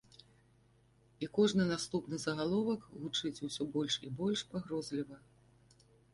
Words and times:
І 1.25 1.29
кожны 1.37 1.67
наступны 1.73 2.19
загаловак 2.23 2.81
гучыць 2.97 3.43
усё 3.49 3.69
больш 3.77 3.93
і 4.09 4.13
больш 4.23 4.39
пагрозліва. 4.57 5.15